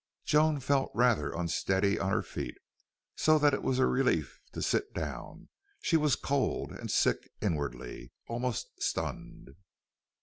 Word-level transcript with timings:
Joan 0.25 0.59
felt 0.61 0.89
rather 0.95 1.31
unsteady 1.31 1.99
on 1.99 2.11
her 2.11 2.23
feet, 2.23 2.57
so 3.15 3.37
that 3.37 3.53
it 3.53 3.61
was 3.61 3.77
a 3.77 3.85
relief 3.85 4.39
to 4.53 4.59
sit 4.63 4.95
down. 4.95 5.49
She 5.79 5.95
was 5.95 6.15
cold 6.15 6.71
and 6.71 6.89
sick 6.89 7.29
inwardly, 7.39 8.11
almost 8.27 8.81
stunned. 8.81 9.55